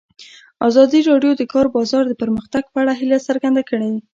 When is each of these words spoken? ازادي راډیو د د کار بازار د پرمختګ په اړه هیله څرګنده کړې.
ازادي 0.67 0.99
راډیو 1.09 1.31
د 1.35 1.37
د 1.39 1.43
کار 1.53 1.65
بازار 1.75 2.03
د 2.07 2.13
پرمختګ 2.21 2.63
په 2.71 2.77
اړه 2.83 2.93
هیله 2.99 3.19
څرګنده 3.27 3.61
کړې. 3.69 3.91